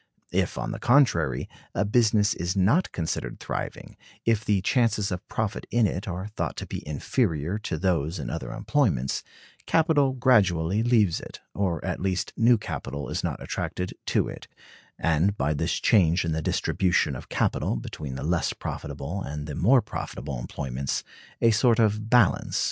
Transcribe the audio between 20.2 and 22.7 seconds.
employments, a sort of balance is restored.